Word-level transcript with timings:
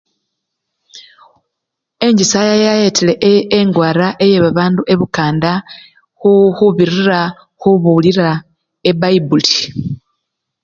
Enchisaya 2.05 2.55
yayetile 2.65 3.13
e! 3.31 3.33
engwara 3.59 4.07
yebabandu 4.31 4.81
ebukanda 4.93 5.51
khu! 6.19 6.31
khubirira 6.57 7.19
mukhwilwacha 7.31 8.31
epipiliya. 8.89 9.69